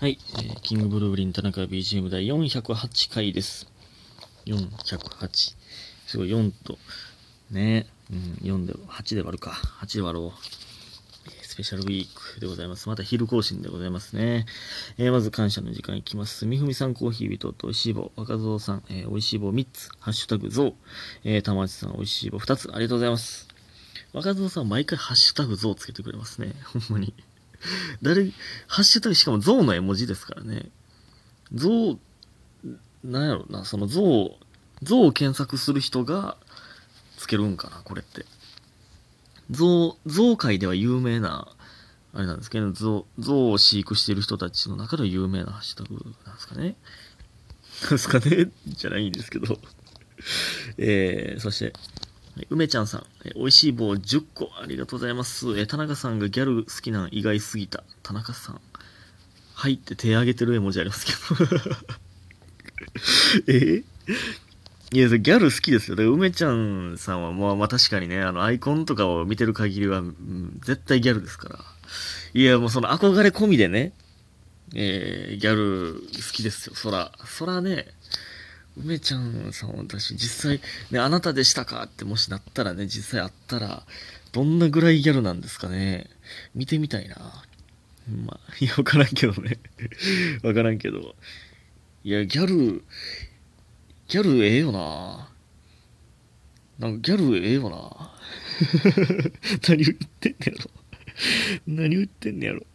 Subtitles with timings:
[0.00, 3.70] はい、えーキングブルーリン田中 BGM 第408回です。
[4.46, 5.54] 408。
[6.06, 6.78] すごい、4と、
[7.50, 9.50] ね、うん、4で、8で割るか。
[9.82, 11.46] 8で割ろう。
[11.46, 12.88] スペシャルウィークでございます。
[12.88, 14.46] また昼更新でございますね。
[14.96, 16.46] えーまず感謝の時間いきます。
[16.46, 20.74] みふみさんコーヒー人とおいしい棒、若造さん、えーおいしい棒3つ、ハッシュタグゾウ、
[21.24, 23.48] えー、玉内さんおいしい棒2つ、ありがとうございます。
[24.14, 26.54] 若造さん毎回ハッシュタグゾウつけてくれますね。
[26.64, 27.12] ほんまに。
[28.02, 28.32] 誰、
[28.66, 30.70] ハッシュタグしかもゾウの絵文字ですからね。
[31.52, 31.98] ゾウ、
[33.04, 36.36] なんやろな、そのゾウ、ゾウを検索する人が
[37.16, 38.24] つけるんかな、これって。
[39.50, 41.48] ゾウ、ゾウ界では有名な、
[42.12, 46.76] あれなんですけど、ゾウ、を飼育している人たちの中では有名なハッシュタグなんですかね。
[47.82, 48.50] なんですかね？
[48.66, 49.60] じゃないんですけど。
[50.76, 51.72] えー、そして、
[52.48, 55.58] 梅ちゃんさん、え美味しい棒10個ありがとうございます。
[55.58, 57.82] え田中さんがギャル好きなん意外すぎた。
[58.02, 58.60] 田中さん。
[59.54, 61.12] はいって手挙げてる絵文字ありますけ
[61.44, 61.60] ど。
[63.52, 63.82] え？
[64.92, 65.96] いや、ギャル好きですよ。
[65.96, 71.58] だから梅ちゃんさんは、まあ、まあ確かにね、あの、アイコンとかを見てる限りは、うん絶対ギャルですから。
[72.34, 73.92] いや、もうその憧れ込みでね、
[74.74, 76.74] えー、ギャル好きですよ。
[76.74, 77.86] そら、そらね、
[78.76, 81.82] 梅ちゃんさんは私、実際、ね、あなたでしたか？
[81.84, 83.84] ってもしなったらね、実際あったら、
[84.32, 86.08] どんなぐらいギャルなんですかね？
[86.54, 87.16] 見てみたいな。
[88.24, 89.58] まあ、いや、わからんけどね。
[90.42, 91.14] わからんけど。
[92.04, 92.82] いや、ギャル、
[94.08, 95.28] ギャルええよな。
[96.78, 98.10] なんかギャルええよな。
[99.68, 100.70] 何言ってんねやろ。
[101.66, 102.66] 何言ってんねやろ。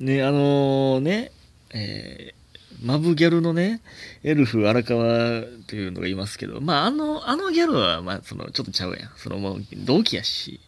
[0.00, 1.32] ね、あのーね、
[1.70, 2.41] えー、
[2.82, 3.80] マブギャルのね、
[4.22, 9.10] エルフ荒川というのがいますけど、まあ、あの、あのギャルは、まあ、その、ちょっとちゃうやん。
[9.16, 10.60] その、もう、同期やし、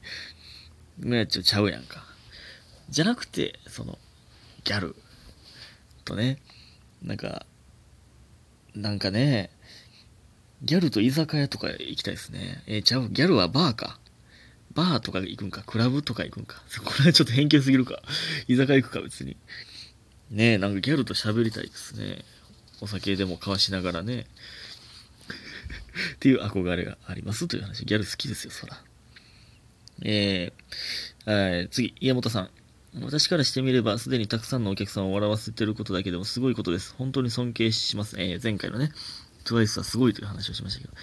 [0.98, 2.04] ね、ちょっとちゃうやんか。
[2.88, 3.98] じゃなくて、その、
[4.64, 4.94] ギャル
[6.04, 6.38] とね、
[7.02, 7.46] なんか、
[8.74, 9.50] なんかね、
[10.62, 12.62] ギャルと居酒屋とか行きたいですね。
[12.66, 13.98] えーちゃう、ギャルはバーか。
[14.72, 16.62] バーとか行くんか、クラブとか行くんか？
[16.84, 18.02] これはちょっと偏見すぎるか。
[18.48, 19.36] 居酒屋行くか、別に。
[20.34, 22.24] ね、なんかギャルと喋りたいですね。
[22.80, 24.27] お酒でも交わしながらね。
[26.17, 27.84] っていう憧れがありますという話。
[27.84, 28.83] ギャル好きですよ、そら。
[30.02, 32.50] えー、次、家元さん。
[33.00, 36.95] 私からしてみれば、すでにたくさんのお客さんを笑わせてることだけでもすごいことです。
[36.98, 38.16] 本当に尊敬します。
[38.18, 38.90] えー前回のね、
[39.44, 40.94] TWICE はすごいという話をしましたけど。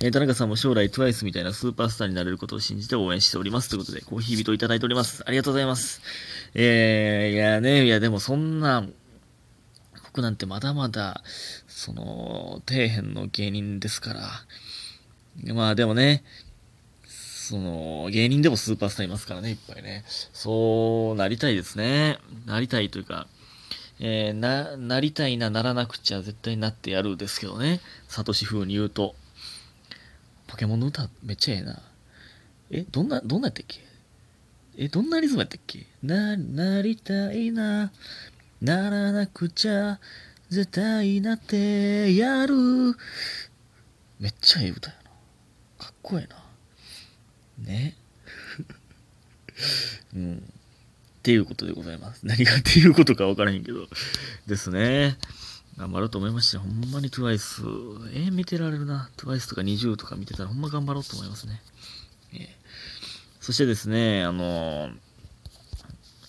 [0.00, 3.68] えー田中さんも将来 TWICE みたいなスーパースターになれることを信じて応援しております。
[3.68, 5.22] ということで、コーヒー人いただいております。
[5.26, 6.00] ありがとうございます。
[6.54, 8.86] えー、いやね、いやでもそんな、
[10.04, 11.22] 僕なんてまだまだ、
[11.68, 15.54] その、底辺の芸人ですから。
[15.54, 16.24] まあでもね、
[17.06, 20.04] その、芸人でもスーパースターいますからね、いっぱいね。
[20.32, 22.18] そうなりたいですね。
[22.46, 23.26] なりたいというか、
[24.02, 27.80] えーな、なりたいな、ならなくちゃ絶対なってやるですけどね。
[28.08, 29.14] サトシ風に言うと。
[30.46, 31.82] ポケモンの歌めっちゃええな。
[32.70, 33.80] え、どんな、どんなやったっけ？
[34.78, 35.86] え、どんなリズムやったっけ？
[36.02, 37.92] な、なりたいな、
[38.62, 40.00] ならなくちゃ
[40.48, 42.54] 絶対なってやる。
[44.18, 45.10] めっちゃええ歌やな。
[45.84, 47.70] かっこええな。
[47.70, 47.96] ね。
[50.16, 50.52] うん。
[51.20, 52.24] っていうことでございます。
[52.24, 53.86] 何がっていうことか分からへんけど。
[54.46, 55.18] ですね。
[55.76, 56.60] 頑張ろうと思いました。
[56.60, 58.10] ほんまに TWICE。
[58.14, 59.10] えー見てられるな。
[59.18, 61.60] TWICE とか20とか見てたらほんま頑張ろうと思いますね。
[62.32, 62.48] えー
[63.40, 64.92] そしてですね、あのー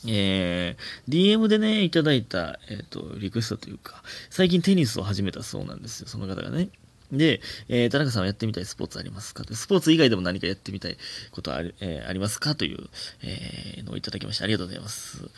[0.08, 6.68] えー DM でね、いただいた、えっ、と、リクエストというか、最近テニスを始めたそうなんですよ、その方がね。
[7.12, 9.44] で、えー田中さんはやってみたいスポーツありますか？
[9.54, 10.98] スポーツ以外でも何かやってみたい
[11.32, 12.56] ことあり,、えーありますか？
[12.56, 12.90] という、
[13.24, 15.30] えーのをいただきましてありがとうございます。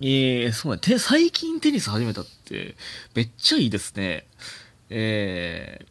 [0.00, 2.76] えー、そうね、て最近テニス始めたって、
[3.16, 4.26] めっちゃいいですね。
[4.90, 5.84] え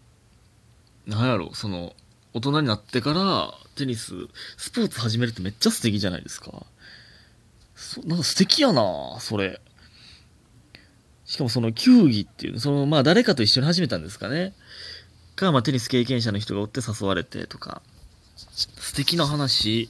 [1.08, 1.94] ー、なんやろ、その、
[2.34, 4.14] 大人になってからテニス、
[4.56, 6.66] スポーツ始めるってめっちゃ素敵じゃないですか。
[7.76, 9.60] そなんか素敵やなそれ。
[11.26, 14.54] しかもその球技っていう、そのまあ誰かと一緒に始めたんですかね。
[15.38, 17.82] か、まあテニス経験者の人がおって誘われてとか。
[18.36, 19.90] 素敵な話。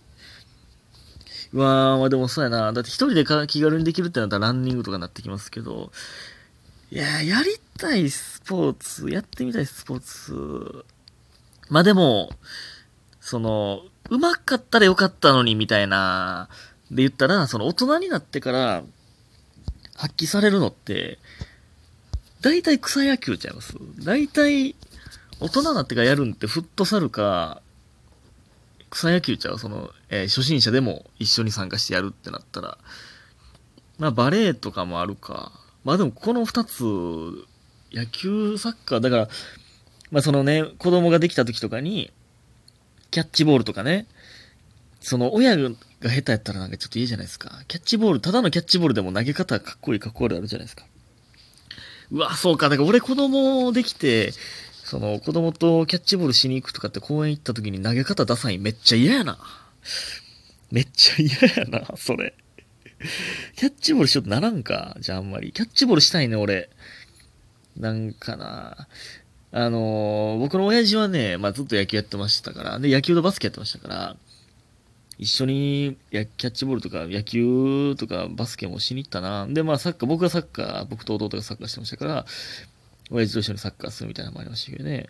[1.54, 2.72] うわー、まあでもそうやな。
[2.74, 5.92] だって一人で気軽にできるってなったらランニングとかになってきますけど。
[6.92, 10.86] いやー、やりたいスポーツ、やってみたいスポーツ。
[11.70, 12.30] まあでも、
[13.20, 16.48] その、うまかったらよかったのにみたいな、
[16.90, 18.84] で言ったら、その大人になってから
[19.96, 21.20] 発揮されるのって、
[22.40, 23.76] 大体草野球ちゃいます？
[24.00, 24.76] 大体、
[25.40, 27.62] 大人になってからやるんってフットサルか、
[28.90, 29.60] 草野球ちゃう？
[29.60, 32.78] その、えー初心者でも一緒に参加してやるってなったら、
[34.00, 35.52] まあバレーとかもあるか。
[35.84, 36.84] まあでもこの二つ、
[37.94, 39.30] 野球、サッカー、だから、
[40.12, 42.12] まあそのね、子供ができた時とかに、
[43.12, 44.08] キャッチボールとかね、
[45.00, 45.70] その親が
[46.02, 47.62] 下手やったらなんかちょっといいじゃないですか。
[47.68, 50.86] キャッチボール、ただのキャッチボールでも投げ方かっこいいかっこ悪いあるじゃないですか。
[52.12, 52.70] うわ、そうか。
[52.70, 54.34] だから俺子供できて、
[54.88, 59.38] その子供とキャッチボールしに行くとかって公園行った時に投げ方ダサいめっちゃ嫌やな。
[60.72, 62.34] めっちゃ嫌やな、それ。
[63.58, 65.52] キャッチボールしようってならんかじゃああんまり。
[65.52, 66.70] キャッチボールしたいね、俺。
[67.76, 68.88] なんかな。
[69.52, 74.16] あのー、僕の親父はね、まあ、ずっと野球やってましたから、で、野球とバスケやってましたから、
[75.18, 79.48] 一緒にやキャッチボールとか野球とかバスケもしに行ったな。
[79.48, 82.26] で、まあサッカー、僕がサッカー、僕と弟がサッカーしてましたから、
[83.10, 85.08] 親父と一緒にサッカーするみたいなのもありましたけどね。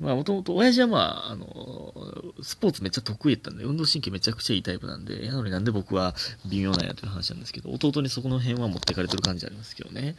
[0.00, 1.94] まあもともと親父はまあ、あの、
[2.42, 6.14] スポーツめっちゃ得意やったんで、運動神経めちゃくちゃいいタイプなんで、やのになんで僕は
[6.50, 10.16] 微妙なんやという話なんですけど、弟にそこの辺は持ってかれてる感じありますけどね。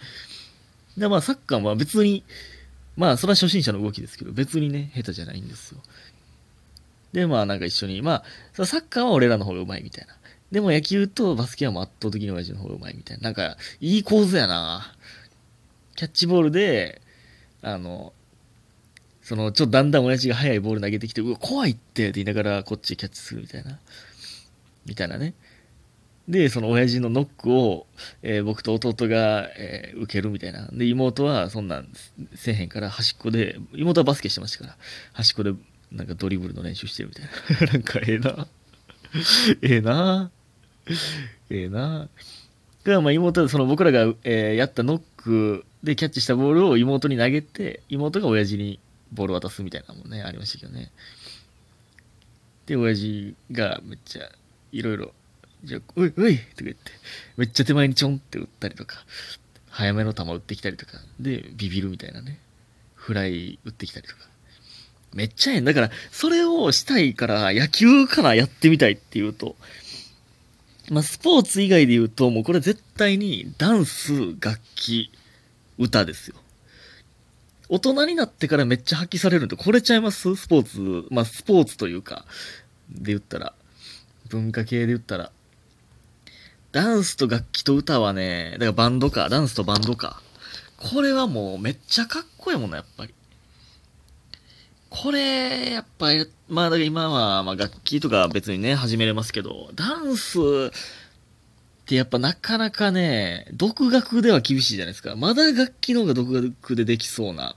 [0.97, 2.23] で、まあサッカーは別に、
[2.95, 5.81] まあそれは初心者の動きですけど、別にね、下手じゃないんですよ。
[7.13, 8.23] で、まあなんか一緒に、ま
[8.57, 10.15] あ、サッカーは俺らの方がうまいみたいな。
[10.51, 13.23] でも野球とバスケはもう圧倒的に親父の方がうまいみたいな。
[13.23, 14.93] なんか、いい構図やな
[15.95, 17.01] キャッチボールで、
[17.61, 18.13] あの、
[19.21, 23.79] その、ちょっとだんだん親父が速いボール投げてきて、うわ、怖いってって言いながらこっちキャッチするみたいな。
[24.85, 25.35] みたいなね。
[26.27, 27.87] で、その親父のノックを、
[28.23, 30.67] えー、僕と弟が、えー、受けるみたいな。
[30.71, 31.89] で、妹はそんなん
[32.35, 34.77] せえへんから端っこで、妹はバスケしてましたから、
[35.13, 35.53] 端っこで
[35.91, 37.73] なんかドリブルの練習してるみたいな。
[37.73, 38.47] なんかええな。
[39.61, 40.31] ええな。
[41.49, 42.09] ええな。
[42.83, 48.79] が、まあ妹、その僕らが、えー、やったノックでキャッチしたボールを妹に投げて、妹が親父に
[49.11, 50.91] ボール渡すみたいなもんね、ありましたけどね。
[52.65, 54.29] で、親父がめっちゃ、
[54.71, 55.13] いろいろ、
[55.63, 56.91] じゃあ、おいおいとか言って、
[57.37, 58.97] めっちゃ手前にちょんって打ったりとか、
[59.69, 62.39] 早めの球打ってきたりとか、で、ビビるみたいなね。
[62.95, 64.21] フライ打ってきたりとか。
[65.13, 69.55] めっちゃええんだから、それをしたいから野球からやってみたいっていうと、
[70.89, 75.11] まあ、スポーツ以外で言うと、もうこれ絶対にダンス、楽器、
[75.77, 76.35] 歌ですよ。
[77.69, 80.35] 大人になってからめっちゃ発揮されるんで、これちゃいます？
[80.35, 80.63] スポー
[81.05, 82.25] ツ、まあ、スポーツというか、
[82.89, 83.53] で言ったら、
[84.29, 85.31] 文化系で言ったら。
[86.73, 90.21] ダンスと楽器と歌はね、だからバンドか、ダンスとバンドか。
[90.77, 93.13] これはもうめっちゃかっこいいもんな、やっぱり。
[94.91, 100.41] これ、やっぱり、まあ、だから今は、まあ、楽器とか別にね、始めれますけど、ダンスっ
[101.85, 105.15] てやっぱなかなかね、独学では厳しいじゃないですか。
[105.15, 107.55] まだ楽器の方が独学でできそうな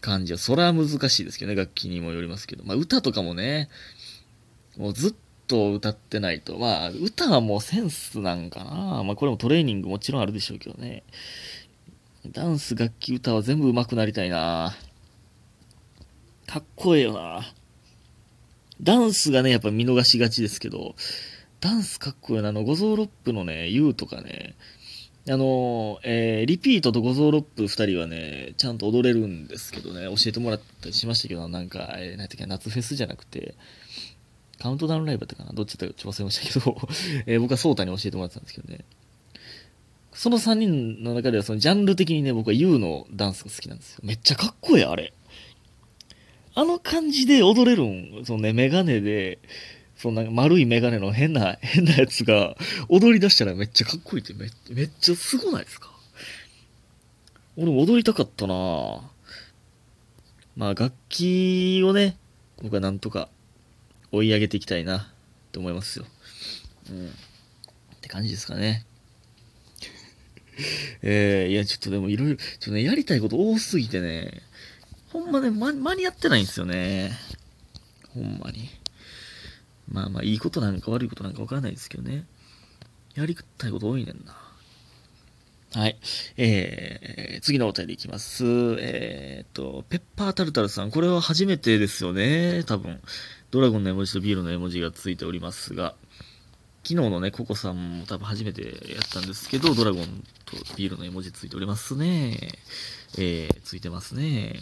[0.00, 2.64] 感じは、それは難しいですけどね、楽器にもよりますけど。
[2.64, 3.68] まあ、歌とかもね、
[4.76, 5.14] もうずっ
[5.46, 9.04] と歌ってないと、まあ、歌はもうセンスなんかな。
[9.04, 11.04] まあ、これもトレーニングもちろんあるでしょうけどね。
[12.32, 14.74] ダンス、楽器、歌は全部上手くなりたいな。
[16.48, 17.42] かっこええよな。
[18.80, 20.94] ダンスがね、やっぱ見逃しがちですけど、
[21.60, 22.48] ダンスかっこいいな。
[22.48, 24.56] あの、五臓六腑のね、U とかね、
[25.28, 33.54] あの、えー、リピートと五臓六腑二人はね、ちゃんと踊れるんですけどね、教えてもらったりしましたけど、なんか、えー、なんていうか、夏フェスじゃなくて、
[34.58, 36.88] カウントダウンライブだったかなどっちだったかちょっと忘れましたけど、
[37.26, 38.86] えー、僕はソータに教えてもらってたんですけどね。
[40.14, 44.00] その3人の中では、そのジャンル的にね、僕は U のダンスが好きなんですよ。
[44.02, 45.12] めっちゃかっこええ、あれ。
[46.58, 48.24] あの感じで踊れるん？
[48.24, 49.38] そのね、メガネで、
[49.96, 52.56] そのな丸いメガネの変な、変なやつが
[52.88, 55.88] 踊り出したらめっちゃかっこいいってめめっちゃすごないですか？
[57.56, 58.54] 俺も踊りたかったな
[60.56, 62.16] まあ楽器をね、
[62.60, 63.28] 僕はなんとか
[64.10, 65.12] 追い上げていきたいな
[65.52, 66.06] と思いますよ。
[66.90, 67.06] うん。
[67.06, 67.10] っ
[68.00, 68.84] て感じですかね。
[71.02, 74.42] えー、いや、ちょっとでもいろいろ、ちょっとね、やりたいこと多すぎてね、
[75.12, 77.12] ほんまね、ま、間に合ってないんですよね。
[78.14, 78.68] ほんまに。
[79.90, 82.26] まあまあ、いいことなんか悪いことなんかわからないですけどね。
[83.14, 84.36] やりたいこと多いねんな。
[85.74, 85.98] はい。
[86.36, 88.44] えー、次のお便りいきます。
[88.80, 90.90] えー、っと、ペッパータルタルさん。
[90.90, 92.64] これは初めてですよね。
[92.64, 93.00] 多分。
[93.50, 95.94] ドラゴンの絵文字とビールの絵文字がついておりますが、
[96.84, 98.68] 昨日のね、ココさんも多分初めてや
[99.04, 102.38] ったんですけど、ドラゴンとビールの絵文字ついておりますね。
[103.16, 104.60] えー、ついてますね。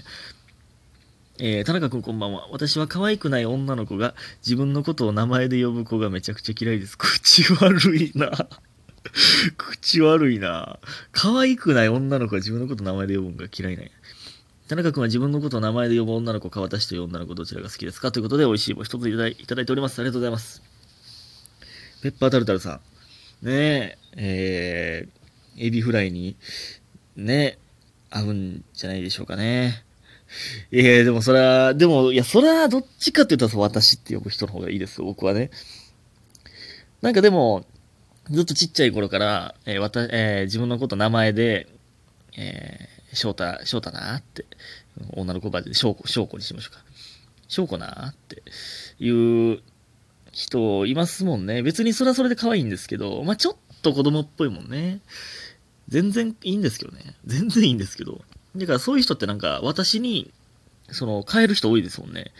[1.38, 2.49] えー、田中くんこんばんは。
[2.50, 6.97] 私は可愛くない女の子が自分のことを名前で呼ぶ子がめちゃくちゃ嫌いです。
[6.97, 8.31] 口悪いな。
[9.59, 10.79] 口悪いな。
[11.12, 13.91] 可愛くない女の子が自分のことを名前で呼ぶんが嫌いなんや。
[14.69, 18.11] 田中くんは自分のことを名前で呼ぶ女の子、川田氏という女の子どちらが好きですか？
[18.12, 20.00] ということで美味しい棒一ついただいております。
[20.00, 20.62] ありがとうございます。
[22.03, 22.81] ペッパータルタルさ
[23.43, 23.47] ん。
[23.47, 26.37] ねえ、えー、エビフライに、
[27.15, 27.59] ね、
[28.10, 29.84] 合うんじゃないでしょうかね。
[30.72, 35.50] いやでもそれは、でも、いや、それはどっちかって言ったら私って呼ぶ人の方がいいです、僕はね。
[37.00, 37.64] なんかでも、
[38.30, 41.68] ずっとちっちゃい頃から、えー、わた、えー、自分のこと名前で、
[42.36, 44.46] えー、翔太、翔太なーって、
[45.12, 46.84] 女の子ばで、翔子、翔子にしましょうか。
[47.48, 48.42] 翔子なーって
[48.98, 49.62] いう
[50.32, 51.62] 人いますもんね。
[51.62, 55.00] 別にそれはそれで可愛いんですけど、まあ、ちょっと子供っぽいもんね。
[55.88, 57.14] 全然いいんですけどね。
[57.25, 58.23] 全然いいんですけど。
[58.57, 60.33] だからそういう人ってなんか私に、
[60.90, 62.33] その、変える人多いですもんね。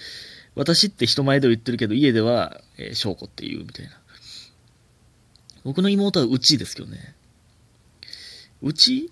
[0.55, 3.93] 私って人前では言ってるけど、家では、えー、翔子っていうみたいな。
[5.65, 7.15] 僕の妹はうちですけどね。
[8.63, 9.11] うち？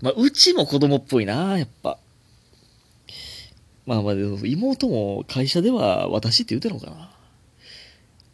[0.00, 1.98] まあ、うちも子供っぽいな、やっぱ。
[3.86, 7.10] まあまあ、でも妹も会社では私って言ってたのかな。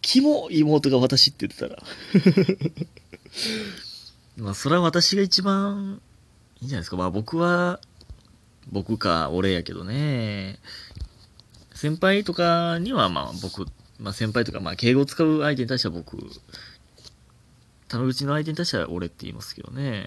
[0.03, 1.83] キモ妹が私って言ってたら。
[4.37, 6.01] まあ、それは私が一番
[6.61, 6.97] いいんじゃないですか。
[6.97, 7.81] まあ僕は、
[8.71, 10.59] 僕か俺やけどね。
[11.75, 13.67] 先輩とかにはまあ僕、
[13.99, 16.19] まあ先輩とかまあ敬語を使う相手に対しては僕、
[17.89, 20.07] タメ口の相手に対しては俺って言いますけどね。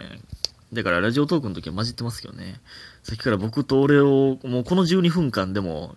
[0.71, 2.59] だからラジオトークの時は混じってますけどね。
[3.03, 5.95] さっきから僕と俺を、もうこの12分間でも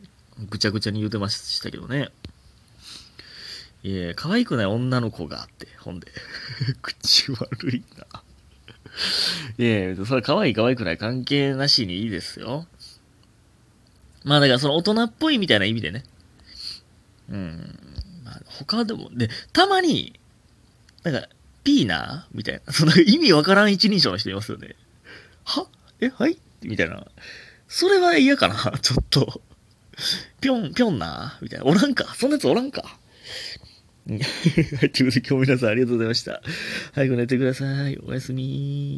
[0.50, 2.10] ぐちゃぐちゃに言うてましたけどね。
[3.82, 6.08] いえ、可愛くない女の子があって、ほんで。
[6.82, 8.15] 口悪いな。
[9.58, 12.66] いえ、それ可愛い可愛くない関係なしにいいですよ。
[14.24, 16.04] まあだからその大人っぽいみたいな意味でね。
[17.28, 17.78] うん。
[18.24, 20.18] まあ他でも、で、たまに、
[21.02, 21.28] なんか、
[21.62, 22.72] ピーナーみたいな。
[22.72, 24.76] その意味わからん一人称の人いますよね。
[25.44, 25.66] は？
[26.00, 26.38] えはい？
[26.62, 27.06] みたいな。
[27.68, 29.40] それは嫌かなちょっと。
[30.40, 31.66] ぴょん、ぴょんなみたいな。
[31.66, 32.14] おらんか？
[32.14, 32.98] そんなやつおらんか？
[34.78, 36.40] はい、ということで今日も皆さんありがとうございました。
[36.92, 37.98] 早く寝てください。
[38.04, 38.94] おやすみ